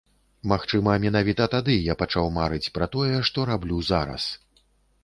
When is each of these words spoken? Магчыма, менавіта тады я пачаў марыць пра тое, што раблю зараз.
Магчыма, 0.53 0.95
менавіта 1.03 1.47
тады 1.55 1.75
я 1.91 1.97
пачаў 2.01 2.33
марыць 2.41 2.71
пра 2.79 2.89
тое, 2.97 3.13
што 3.31 3.39
раблю 3.53 3.77
зараз. 3.95 4.29